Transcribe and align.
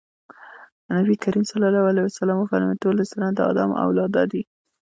نبي 0.95 1.15
کريم 1.23 1.43
ص 1.49 1.51
وفرمايل 2.37 2.81
ټول 2.83 2.95
انسانان 3.03 3.31
د 3.35 3.39
ادم 3.51 3.69
اولاده 3.85 4.23
دي. 4.31 4.41